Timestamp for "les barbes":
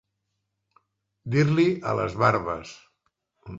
2.01-2.75